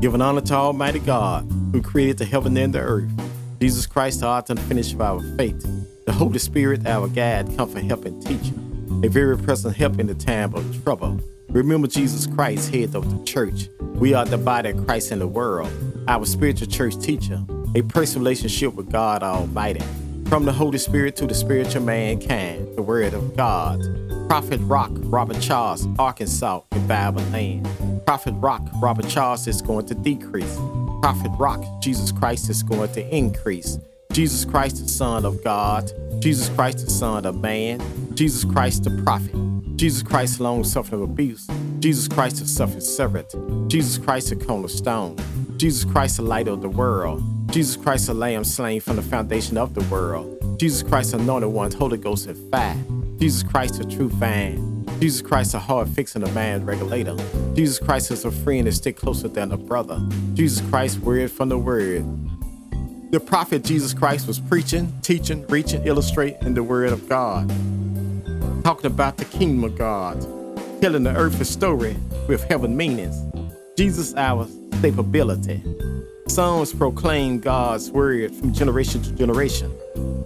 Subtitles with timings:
[0.00, 1.42] Giving honor to Almighty God,
[1.72, 3.10] who created the heaven and the earth.
[3.60, 5.62] Jesus Christ, the author and finisher of our faith.
[6.06, 8.54] The Holy Spirit, our guide, comfort, help, and teacher.
[9.04, 11.20] A very present help in the time of trouble.
[11.50, 13.68] Remember Jesus Christ, head of the church.
[13.96, 15.70] We are the body of Christ in the world.
[16.08, 17.44] Our spiritual church teacher.
[17.74, 19.84] A personal relationship with God Almighty.
[20.28, 23.82] From the Holy Spirit to the spiritual mankind, the Word of God.
[24.30, 27.68] Prophet Rock, Robert Charles, Arkansas, in Bible land.
[28.06, 30.56] Prophet Rock, Robert Charles is going to decrease.
[31.00, 33.78] Prophet Rock, Jesus Christ is going to increase.
[34.12, 35.90] Jesus Christ, the Son of God.
[36.20, 37.80] Jesus Christ, the Son of Man.
[38.14, 39.34] Jesus Christ, the Prophet.
[39.76, 41.46] Jesus Christ, long suffering of abuse.
[41.78, 43.34] Jesus Christ, the suffering servant.
[43.70, 45.16] Jesus Christ, the cornerstone.
[45.56, 47.22] Jesus Christ, the light of the world.
[47.50, 50.58] Jesus Christ, the Lamb slain from the foundation of the world.
[50.58, 52.76] Jesus Christ, anointed one, Holy Ghost and fire.
[53.18, 54.69] Jesus Christ, the true vine.
[55.00, 57.16] Jesus Christ, a heart fixing a man regulator.
[57.54, 59.98] Jesus Christ is a friend that stick closer than a brother.
[60.34, 62.04] Jesus Christ, word from the word.
[63.10, 67.48] The prophet Jesus Christ was preaching, teaching, reaching, illustrating the word of God.
[68.62, 70.20] Talking about the kingdom of God.
[70.82, 71.96] Telling the earth a story
[72.28, 73.16] with heaven meanings.
[73.78, 75.62] Jesus, our stability.
[76.28, 79.74] Songs proclaim God's word from generation to generation.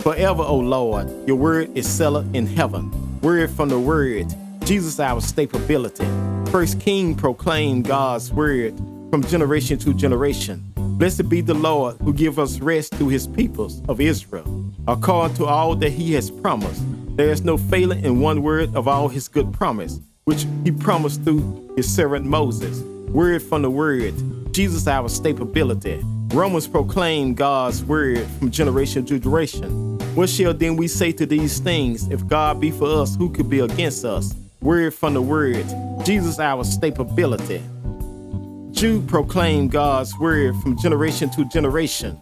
[0.01, 2.91] Forever, O Lord, your word is settled in heaven.
[3.21, 4.27] Word from the word,
[4.65, 6.07] Jesus our stability.
[6.51, 8.75] First King proclaimed God's word
[9.11, 10.73] from generation to generation.
[10.77, 15.45] Blessed be the Lord who give us rest to his peoples of Israel, according to
[15.45, 16.83] all that he has promised.
[17.17, 21.23] There is no failing in one word of all his good promise, which he promised
[21.25, 22.81] through his servant Moses.
[23.11, 24.15] Word from the word,
[24.55, 26.01] Jesus our stability.
[26.29, 29.99] Romans proclaim God's word from generation to generation.
[30.15, 32.09] What shall then we say to these things?
[32.09, 34.35] If God be for us, who could be against us?
[34.65, 35.67] Word from the word,
[36.07, 37.63] Jesus our stability.
[38.71, 42.13] Jude proclaimed God's word from generation to generation.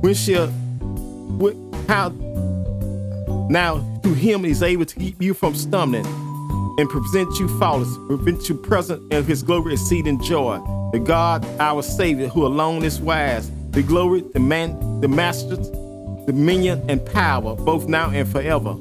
[0.00, 1.56] When shall, what,
[1.88, 2.10] how,
[3.50, 6.06] now through him is able to keep you from stumbling
[6.78, 10.60] and present you faultless, prevent you present in his glory exceeding joy.
[10.92, 15.68] The God, our Savior, who alone is wise, the glory, the man, the master's
[16.26, 18.76] dominion, and power, both now and forever.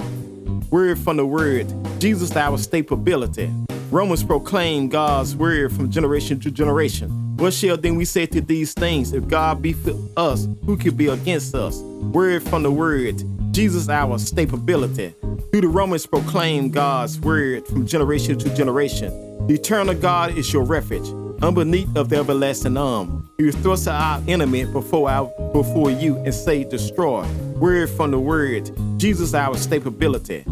[0.72, 1.68] Word from the word,
[2.00, 3.52] Jesus our stability.
[3.92, 7.10] Romans proclaim God's word from generation to generation.
[7.36, 9.12] What shall then we say to these things?
[9.12, 11.80] If God be for us, who could be against us?
[11.80, 13.22] Word from the word,
[13.52, 15.14] Jesus our stability.
[15.52, 19.10] Deuteronomy proclaim God's word from generation to generation.
[19.48, 21.10] The eternal God is your refuge
[21.44, 23.30] underneath of the everlasting arm.
[23.38, 27.28] You thrust our enemy before our before you and say, destroy.
[27.62, 30.44] Word from the word, Jesus our stability.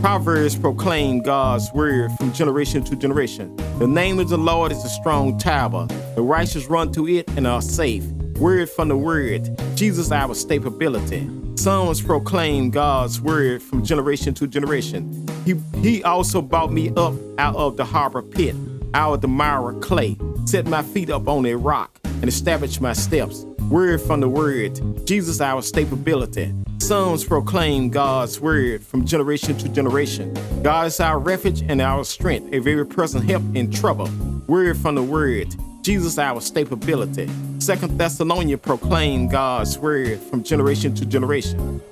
[0.00, 3.54] Proverbs proclaim God's word from generation to generation.
[3.78, 5.86] The name of the Lord is a strong tower.
[6.16, 8.02] The righteous run to it and are safe.
[8.40, 11.30] Word from the word, Jesus our stability.
[11.54, 15.28] Psalms proclaim God's word from generation to generation.
[15.44, 18.56] He, he also brought me up out of the harbor pit,
[18.94, 20.16] out of the mire clay
[20.48, 23.44] set my feet up on a rock, and established my steps.
[23.70, 26.54] Word from the word, Jesus our stability.
[26.78, 30.34] Psalms proclaim God's word from generation to generation.
[30.62, 34.08] God is our refuge and our strength, a very present help in trouble.
[34.46, 37.28] Word from the word, Jesus our stability.
[37.58, 41.82] Second Thessalonians proclaim God's word from generation to generation.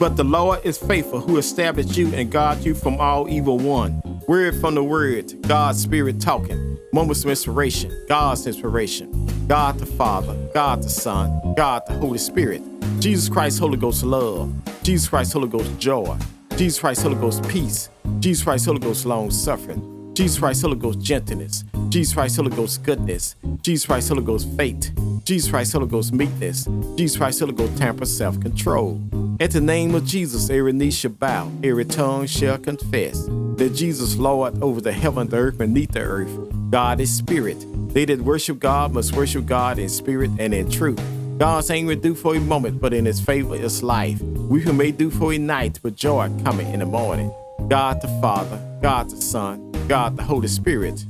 [0.00, 4.02] But the Lord is faithful, who established you and guard you from all evil one.
[4.26, 6.71] Word from the word, God's spirit talking.
[6.94, 12.60] Moments of inspiration, God's inspiration, God the Father, God the Son, God the Holy Spirit,
[12.98, 16.18] Jesus Christ, Holy Ghost love, Jesus Christ, Holy Ghost joy,
[16.54, 17.88] Jesus Christ, Holy Ghost peace,
[18.20, 22.82] Jesus Christ, Holy Ghost long suffering, Jesus Christ, Holy Ghost gentleness, Jesus Christ, Holy Ghost
[22.82, 24.92] goodness, Jesus Christ, Holy Ghost faith,
[25.24, 29.00] Jesus Christ, Holy Ghost meekness, Jesus Christ, Holy Ghost temper, self control.
[29.40, 33.24] At the name of Jesus, every knee shall bow, every tongue shall confess
[33.56, 36.61] that Jesus, Lord, over the heaven, the earth, beneath the earth.
[36.72, 37.66] God is spirit.
[37.92, 40.98] They that worship God must worship God in spirit and in truth.
[41.36, 44.22] God's anger do for a moment, but in his favor is life.
[44.22, 47.30] We who may do for a night, but joy coming in the morning.
[47.68, 51.04] God the Father, God the Son, God the Holy Spirit.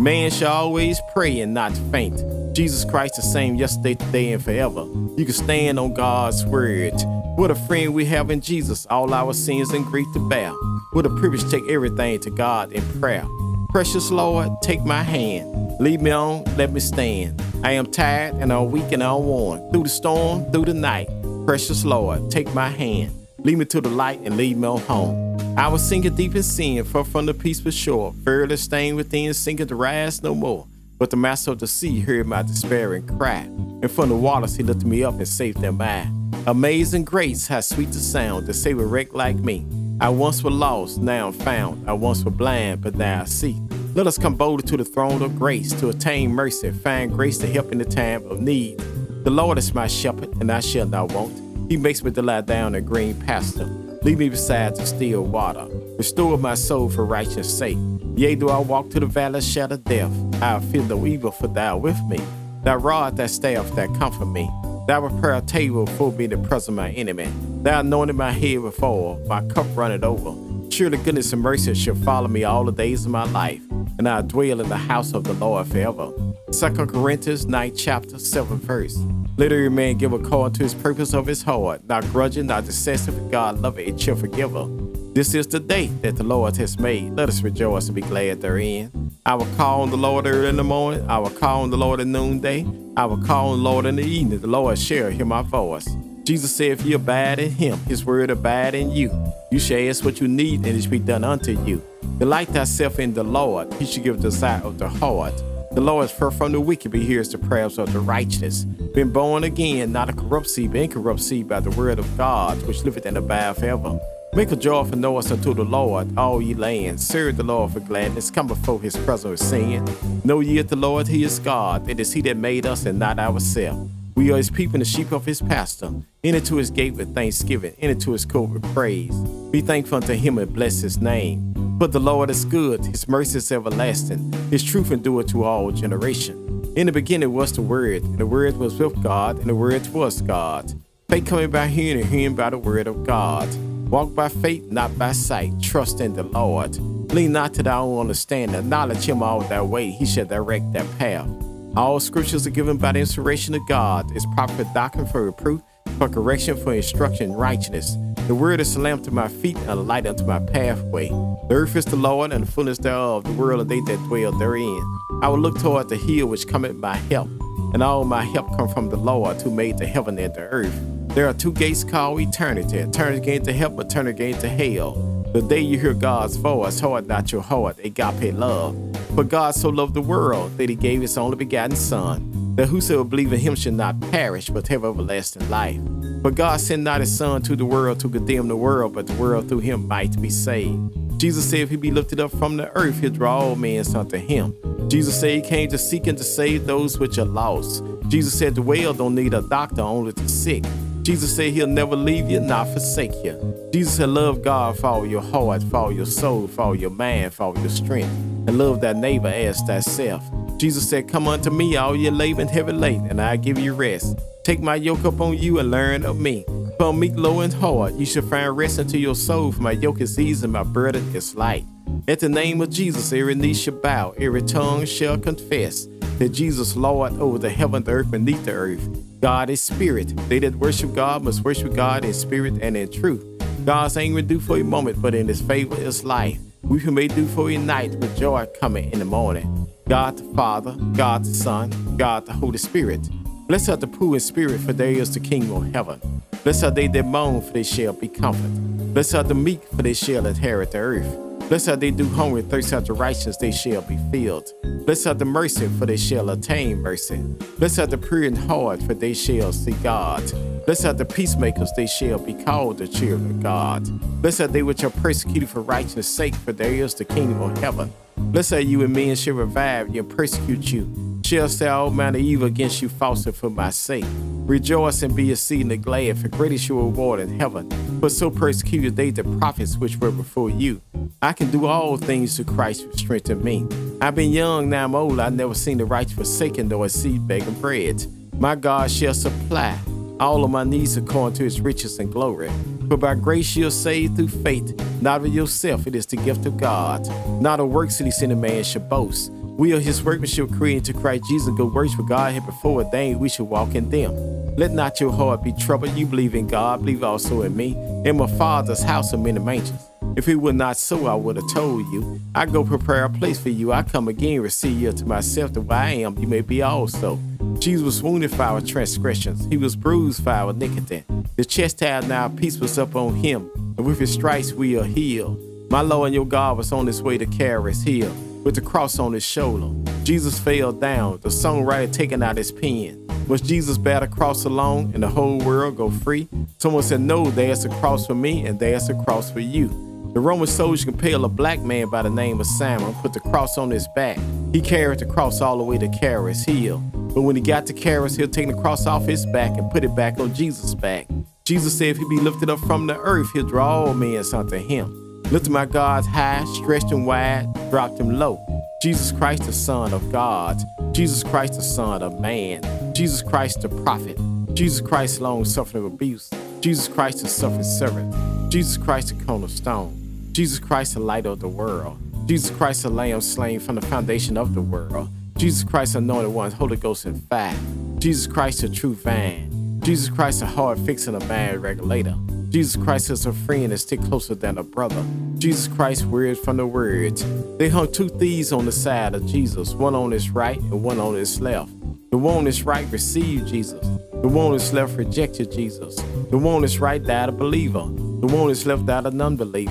[0.00, 2.20] Man shall always pray and not faint.
[2.52, 4.80] Jesus Christ the same yesterday, today, and forever.
[5.16, 6.94] You can stand on God's word.
[7.36, 10.50] What a friend we have in Jesus, all our sins and grief to bear.
[10.90, 13.24] What a privilege to take everything to God in prayer.
[13.70, 15.78] Precious Lord, take my hand.
[15.78, 17.42] Lead me on, let me stand.
[17.62, 19.70] I am tired and I'm weak and I'm worn.
[19.70, 21.10] Through the storm, through the night.
[21.44, 23.12] Precious Lord, take my hand.
[23.40, 25.38] Lead me to the light and lead me on home.
[25.58, 28.14] I was sinking deep in sin, far from the peaceful shore.
[28.24, 30.66] Further stained within, sinking to rise no more.
[30.96, 33.40] But the master of the sea heard my despairing cry,
[33.82, 36.10] and from the waters he lifted me up and saved them I.
[36.46, 39.66] Amazing grace, how sweet the sound to save a wreck like me.
[40.00, 41.90] I once were lost, now I'm found.
[41.90, 43.60] I once were blind, but now I see.
[43.94, 47.48] Let us come boldly to the throne of grace to attain mercy, find grace to
[47.48, 48.78] help in the time of need.
[49.24, 51.32] The Lord is my shepherd, and I shall not want.
[51.68, 53.66] He makes me to lie down in green pasture.
[54.04, 55.66] Lead me beside the still water.
[55.98, 57.78] Restore my soul for righteous sake.
[58.14, 61.48] Yea, do I walk to the valley of shadow death, I feel no evil, for
[61.48, 62.20] thou with me.
[62.62, 64.48] Thy rod, thy staff, that comfort me.
[64.86, 67.28] Thou prepare a table for me in the my enemy.
[67.62, 70.34] Thou anointed my head with oil, my cup runneth over.
[70.70, 73.60] Surely goodness and mercy shall follow me all the days of my life,
[73.98, 76.12] and I dwell in the house of the Lord forever.
[76.52, 78.96] 2 Corinthians 9 chapter 7 verse.
[79.36, 83.10] Let every man give according to his purpose of his heart, not grudging, not for
[83.30, 84.66] God loveth a cheerful giver.
[85.14, 87.14] This is the day that the Lord has made.
[87.14, 89.10] Let us rejoice and be glad therein.
[89.26, 91.04] I will call on the Lord early in the morning.
[91.10, 92.64] I will call on the Lord at noonday.
[92.96, 94.38] I will call on the Lord in the evening.
[94.38, 95.88] The Lord shall hear my voice.
[96.28, 99.10] Jesus said, If you abide in him, his word abide in you.
[99.50, 101.82] You shall ask what you need, and it shall be done unto you.
[102.18, 103.72] Delight thyself in the Lord.
[103.80, 105.32] He shall give the desire of the heart.
[105.72, 108.64] The Lord is far from the wicked, but hears the prayers of the righteous.
[108.64, 112.60] Been born again, not a corrupt seed, but incorrupt seed by the word of God,
[112.66, 113.98] which liveth and abide forever.
[114.34, 117.06] Make a joyful noise unto the Lord, all ye lands.
[117.06, 118.30] Serve the Lord for gladness.
[118.30, 119.88] Come before his presence with singing.
[120.24, 121.88] Know ye that the Lord, he is God.
[121.88, 123.90] It is he that made us and not ourselves.
[124.18, 125.92] We are his people and the sheep of his pasture.
[126.24, 127.72] Enter to his gate with thanksgiving.
[127.78, 129.16] Enter to his court with praise.
[129.52, 131.54] Be thankful unto him and bless his name.
[131.78, 132.84] For the Lord is good.
[132.84, 134.32] His mercy is everlasting.
[134.50, 136.74] His truth endureth to all generation.
[136.74, 139.86] In the beginning was the Word, and the Word was with God, and the Word
[139.92, 140.74] was God.
[141.08, 143.48] Faith coming by hearing, and hearing by the Word of God.
[143.88, 145.52] Walk by faith, not by sight.
[145.62, 146.76] Trust in the Lord.
[147.12, 148.58] Lean not to thy own understanding.
[148.58, 149.90] Acknowledge him all thy way.
[149.92, 151.28] He shall direct thy path.
[151.76, 154.14] All scriptures are given by the inspiration of God.
[154.16, 155.60] Is proper doctrine for reproof,
[155.98, 157.96] for correction, for instruction in righteousness.
[158.26, 161.08] The word is a lamp to my feet and a light unto my pathway.
[161.08, 164.32] The earth is the Lord and the fullness thereof, the world and they that dwell
[164.32, 164.98] therein.
[165.22, 167.28] I will look toward the hill which cometh my help,
[167.72, 170.78] and all my help come from the Lord who made the heaven and the earth.
[171.14, 172.86] There are two gates called eternity.
[172.92, 175.07] Turn again to help, turn again to hell.
[175.34, 178.74] The day you hear God's voice, oh, hold not your heart, agape love.
[179.14, 183.04] For God so loved the world that he gave his only begotten Son, that whosoever
[183.04, 185.80] believe in him should not perish, but have everlasting life.
[186.22, 189.12] For God sent not his Son to the world to condemn the world, but the
[189.14, 191.20] world through him might be saved.
[191.20, 194.16] Jesus said, If he be lifted up from the earth, he'll draw all men unto
[194.16, 194.56] him.
[194.88, 197.84] Jesus said he came to seek and to save those which are lost.
[198.08, 200.64] Jesus said the well don't need a doctor, only the sick.
[201.08, 203.70] Jesus said he'll never leave you, not forsake you.
[203.72, 206.90] Jesus said, Love God for all your heart, for all your soul, for all your
[206.90, 208.10] mind, for all your strength,
[208.46, 210.22] and love thy neighbor as thyself.
[210.58, 213.72] Jesus said, Come unto me, all ye labor and heavy laden, and I give you
[213.72, 214.18] rest.
[214.44, 216.44] Take my yoke upon you and learn of me.
[216.76, 220.02] For meek, low, and hard, you shall find rest unto your soul, for my yoke
[220.02, 221.64] is easy and my burden is light.
[222.06, 225.88] At the name of Jesus, every knee shall bow, every tongue shall confess
[226.18, 229.07] that Jesus Lord over the heaven, the earth, beneath the earth.
[229.20, 230.14] God is spirit.
[230.28, 233.24] They that worship God must worship God in spirit and in truth.
[233.64, 236.38] God's anger do for a moment, but in his favor is life.
[236.62, 239.68] We who may do for a night with joy coming in the morning.
[239.88, 243.00] God the Father, God the Son, God the Holy Spirit.
[243.48, 246.22] Blessed are the poor in spirit, for there is the kingdom of heaven.
[246.44, 248.94] Blessed are they that mourn, for they shall be comforted.
[248.94, 251.27] Blessed are the meek, for they shall inherit the earth.
[251.48, 254.52] Blessed are they do hunger and thirst after righteousness, they shall be filled.
[254.84, 257.16] Blessed are the mercy, for they shall attain mercy.
[257.58, 260.22] Blessed are the pure in heart, for they shall see God.
[260.66, 263.88] Blessed are the peacemakers, they shall be called the children of God.
[264.20, 267.56] Blessed are they which are persecuted for righteousness' sake, for there is the kingdom of
[267.56, 267.90] heaven.
[268.18, 271.07] Blessed are you and men shall revive you and persecute you.
[271.28, 274.06] Shall say all manner evil against you falsely for my sake.
[274.46, 277.68] Rejoice and be exceedingly glad, for great is your reward in heaven.
[278.00, 280.80] For so persecuted they the prophets which were before you.
[281.20, 283.66] I can do all things through Christ who strengthened me.
[284.00, 285.20] I've been young, now I'm old.
[285.20, 288.06] I've never seen the righteous forsaken, nor a seed begging bread.
[288.38, 289.78] My God shall supply
[290.18, 292.50] all of my needs according to his riches and glory.
[292.88, 296.56] For by grace you're saved through faith, not of yourself, it is the gift of
[296.56, 297.06] God.
[297.42, 299.30] Not of works that he sent a man should boast.
[299.58, 303.18] We are his workmanship created to Christ Jesus, good works for God had before ordained
[303.18, 304.14] we should walk in them.
[304.54, 305.98] Let not your heart be troubled.
[305.98, 307.74] You believe in God, believe also in me.
[308.04, 309.82] In my Father's house are many mansions.
[310.16, 312.20] If it were not so, I would have told you.
[312.36, 313.72] I go prepare a place for you.
[313.72, 317.18] I come again, receive you to myself, that where I am, you may be also.
[317.58, 319.44] Jesus was wounded for our transgressions.
[319.46, 321.02] He was bruised for our iniquity.
[321.34, 325.40] The chastisement of our peace was upon him, and with his stripes we are healed.
[325.68, 328.12] My Lord and your God was on his way to carry us here.
[328.44, 329.70] With the cross on his shoulder.
[330.04, 333.06] Jesus fell down, the songwriter taking out his pen.
[333.28, 336.28] Was Jesus bear the cross alone and the whole world go free?
[336.56, 339.68] Someone said, No, there's a cross for me and there's a cross for you.
[340.14, 343.58] The Roman soldier compelled a black man by the name of Simon, put the cross
[343.58, 344.18] on his back.
[344.52, 346.78] He carried the cross all the way to Caris Hill.
[347.14, 349.84] But when he got to Caris, he'll take the cross off his back and put
[349.84, 351.06] it back on Jesus' back.
[351.44, 354.56] Jesus said if he be lifted up from the earth, he'll draw all men unto
[354.56, 355.22] him.
[355.30, 358.40] Lifted my God's high, stretched and wide, dropped him low.
[358.82, 360.56] Jesus Christ, the Son of God.
[360.92, 362.62] Jesus Christ, the Son of Man.
[362.94, 364.18] Jesus Christ, the prophet.
[364.54, 366.30] Jesus Christ, long suffering of abuse.
[366.60, 368.50] Jesus Christ, the suffering servant.
[368.50, 369.94] Jesus Christ, the cornerstone.
[370.32, 371.98] Jesus Christ, the light of the world.
[372.26, 375.08] Jesus Christ, the lamb slain from the foundation of the world.
[375.36, 377.56] Jesus Christ, anointed one, Holy Ghost and fire.
[377.98, 379.80] Jesus Christ, the true vine.
[379.82, 382.14] Jesus Christ, a hard fixing a bad regulator.
[382.50, 385.04] Jesus Christ is a friend that stick closer than a brother.
[385.36, 387.22] Jesus Christ, word from the words.
[387.58, 390.98] They hung two thieves on the side of Jesus, one on his right and one
[390.98, 391.70] on his left.
[392.10, 393.86] The one on his right received Jesus.
[394.22, 395.96] The one on his left rejected Jesus.
[396.30, 397.80] The one on his right died a believer.
[397.80, 399.70] The one on his left died a non-believer.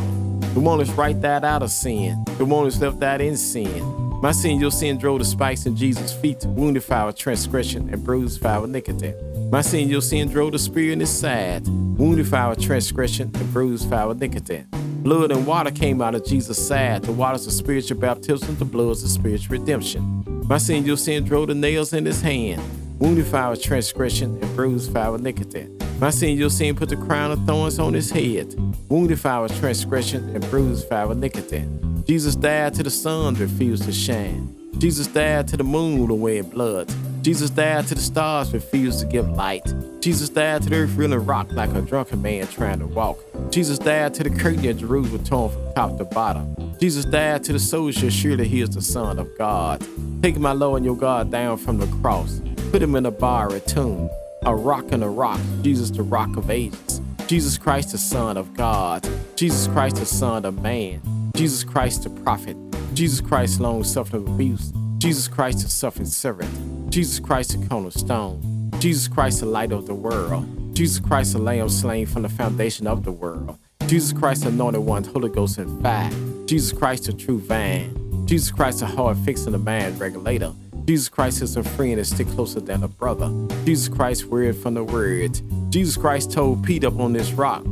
[0.53, 2.23] The one on his right died out of sin.
[2.37, 4.06] The one on his left died in sin.
[4.19, 8.03] My sin, your sin drove the spikes in Jesus' feet, wounded for our transgression and
[8.03, 9.13] bruised for our iniquity.
[9.51, 13.53] My sin, your sin drove the spear in his side, wounded for our transgression and
[13.53, 14.65] bruised for our iniquity.
[15.03, 17.03] Blood and water came out of Jesus' side.
[17.03, 20.23] The waters of spiritual baptism, the blood of spiritual redemption.
[20.47, 22.61] My sin, your sin drove the nails in his hand,
[22.99, 25.69] wounded for our transgression and bruised for our iniquity.
[25.99, 28.55] My sin, your sin put the crown of thorns on his head,
[28.89, 31.63] wounded our transgression and bruised our iniquity.
[32.07, 34.55] Jesus died till the sun refused to shine.
[34.77, 36.89] Jesus died till the moon to wear blood.
[37.21, 39.73] Jesus died to the stars refused to give light.
[39.99, 43.17] Jesus died to the earth really rocked like a drunken man trying to walk.
[43.51, 46.55] Jesus died to the curtain of Jerusalem torn from top to bottom.
[46.79, 49.85] Jesus died to the soldier, surely he is the Son of God.
[50.23, 52.39] Take my Lord and your God down from the cross.
[52.71, 54.09] Put him in a bar, a tomb,
[54.45, 55.41] a rock and a rock.
[55.61, 57.01] Jesus, the rock of ages.
[57.27, 59.05] Jesus Christ, the Son of God.
[59.35, 61.01] Jesus Christ, the Son of man.
[61.37, 62.57] Jesus Christ, the prophet.
[62.95, 64.73] Jesus Christ, long suffering abuse.
[64.97, 66.89] Jesus Christ, the suffering servant.
[66.89, 68.71] Jesus Christ, the cornerstone.
[68.79, 70.47] Jesus Christ, the light of the world.
[70.75, 73.59] Jesus Christ, the lamb slain from the foundation of the world.
[73.85, 76.09] Jesus Christ, the anointed one, Holy Ghost and fire.
[76.47, 78.25] Jesus Christ, the true vine.
[78.25, 80.51] Jesus Christ, the heart fixing the man regulator.
[80.85, 83.31] Jesus Christ is a friend that stick closer than a brother.
[83.63, 85.39] Jesus Christ, word from the word.
[85.69, 87.63] Jesus Christ told Peter up on this rock,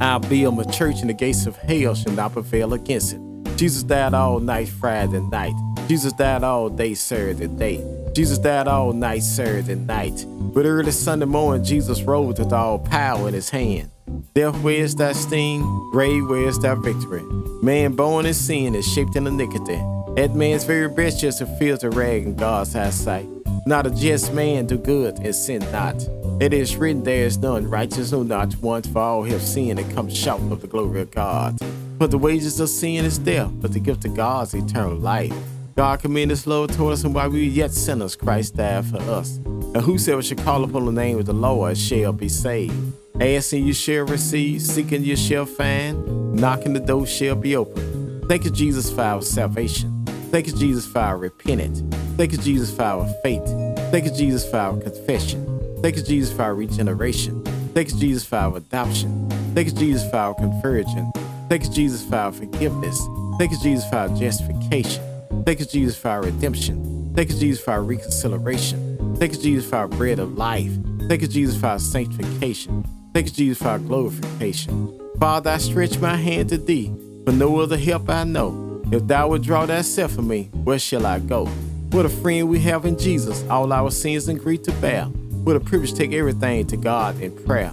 [0.00, 3.20] I'll build my church and the gates of hell shall not prevail against it.
[3.56, 5.54] Jesus died all night Friday night.
[5.88, 7.82] Jesus died all day Saturday day.
[8.12, 10.26] Jesus died all night Saturday night.
[10.28, 13.90] But early Sunday morning, Jesus rose with all power in his hand.
[14.34, 15.62] Death, where's that sting?
[15.92, 17.22] Grave, where's that victory?
[17.62, 19.80] Man born in sin is shaped in iniquity.
[20.16, 23.28] That man's very best just a filthy rag in God's eyesight.
[23.66, 25.96] Not a just man do good and sin not.
[26.38, 29.94] It is written, there is none righteous, no not one, for all have sinned and
[29.94, 31.58] come short of the glory of God.
[31.96, 35.32] But the wages of sin is death, but the gift of God is eternal life.
[35.76, 38.98] God commended his love toward us, and while we were yet sinners, Christ died for
[38.98, 39.36] us.
[39.36, 42.92] And whosoever shall call upon the name of the Lord shall be saved.
[43.18, 48.28] Asking you shall receive, seeking you shall find, knocking the door shall be open.
[48.28, 50.04] Thank you, Jesus, for our salvation.
[50.30, 51.82] Thank you, Jesus, for our repentance.
[52.18, 53.46] Thank you, Jesus, for our faith.
[53.90, 55.55] Thank you, Jesus, for our confession.
[55.86, 57.44] Thank Jesus, for our regeneration.
[57.72, 59.30] Thank Jesus, for our adoption.
[59.54, 61.12] Thank Jesus, for our conversion.
[61.48, 63.00] Thank Jesus, for our forgiveness.
[63.38, 65.00] Thank Jesus, for our justification.
[65.44, 67.14] Thank Jesus, for our redemption.
[67.14, 69.14] Thank Jesus, for our reconciliation.
[69.14, 70.72] Thank Jesus, for our bread of life.
[71.08, 72.84] Thank Jesus, for our sanctification.
[73.14, 75.00] Thank Jesus, for our glorification.
[75.20, 76.92] Father, I stretch my hand to thee,
[77.24, 78.82] for no other help I know.
[78.90, 81.46] If thou would draw thyself from me, where shall I go?
[81.92, 85.06] What a friend we have in Jesus, all our sins and grief to bear.
[85.46, 87.72] What a privilege take everything to God in prayer.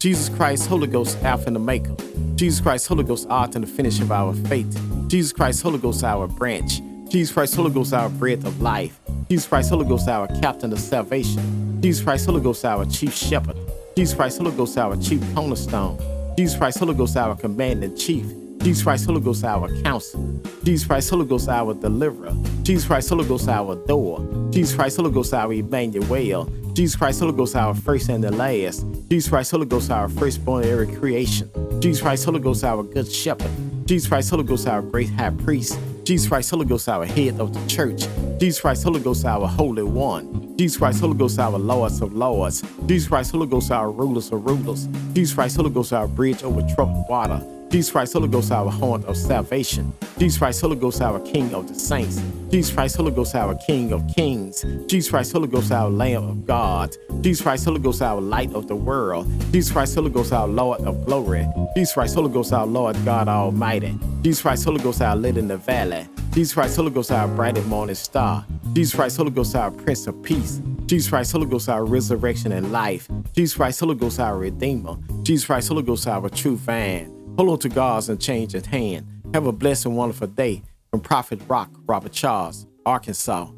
[0.00, 1.96] Jesus Christ, Holy Ghost, Alpha and Omega.
[2.34, 4.76] Jesus Christ, Holy Ghost, art and the finish of our faith.
[5.06, 6.80] Jesus Christ, Holy Ghost, our branch.
[7.08, 8.98] Jesus Christ, Holy Ghost, our breath of life.
[9.30, 11.80] Jesus Christ, Holy Ghost, our captain of salvation.
[11.80, 13.56] Jesus Christ, Holy Ghost, our chief shepherd.
[13.96, 16.00] Jesus Christ, Holy Ghost, our chief cornerstone.
[16.36, 18.26] Jesus Christ, Holy Ghost, our commander chief.
[18.62, 20.40] Jesus Christ, Holy Ghost, our counselor.
[20.64, 22.34] Jesus Christ, Holy Ghost, our deliverer.
[22.64, 24.48] Jesus Christ, Holy Ghost, our door.
[24.50, 26.50] Jesus Christ, Holy Ghost, our Emmanuel.
[26.74, 28.86] Jesus Christ, Holy Ghost, our first and the last.
[29.10, 31.50] Jesus Christ, Holy Ghost, our firstborn every creation.
[31.80, 33.50] Jesus Christ, Holy Ghost, our good shepherd.
[33.86, 35.78] Jesus Christ, Holy Ghost, our great high priest.
[36.04, 38.04] Jesus Christ, Holy Ghost, our head of the church.
[38.38, 40.56] Jesus Christ, Holy Ghost, our Holy One.
[40.56, 42.62] Jesus Christ, Holy Ghost, our Lords of Lords.
[42.86, 44.88] Jesus Christ, Holy Ghost, our rulers of rulers.
[45.12, 47.42] Jesus Christ, Holy Ghost, our bridge over troubled water.
[47.72, 49.94] Jesus Christ, Holy Ghost, our horn of salvation.
[50.18, 52.20] Jesus Christ, Holy Ghost, our King of the saints.
[52.50, 54.62] Jesus Christ, Holy Ghost, our King of kings.
[54.88, 56.94] Jesus Christ, Holy Ghost, our Lamb of God.
[57.22, 59.26] Jesus Christ, Holy Ghost, our light of the world.
[59.52, 61.48] Jesus Christ, Holy Ghost, our Lord of glory.
[61.74, 63.98] Jesus Christ, Holy Ghost, our Lord God Almighty.
[64.20, 66.06] Jesus Christ, Holy Ghost, our lit in the valley.
[66.32, 68.44] Jesus Christ, Holy Ghost, our bright and morning star.
[68.74, 70.60] Jesus Christ, Holy Ghost, our Prince of Peace.
[70.84, 73.08] Jesus Christ, Holy Ghost, our resurrection and life.
[73.34, 74.98] Jesus Christ, Holy Ghost, our Redeemer.
[75.22, 77.11] Jesus Christ, Holy Ghost, our true vine.
[77.36, 79.06] Hold on to God's unchanging hand.
[79.32, 83.50] Have a blessed and wonderful day from Prophet Rock, Robert Charles, Arkansas.